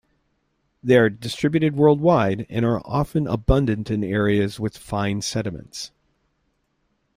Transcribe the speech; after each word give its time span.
They 0.81 0.97
are 0.97 1.11
distributed 1.11 1.75
worldwide, 1.75 2.47
and 2.49 2.65
are 2.65 2.81
often 2.85 3.27
abundant 3.27 3.91
in 3.91 4.03
areas 4.03 4.59
with 4.59 4.75
fine 4.75 5.21
sediments. 5.21 5.91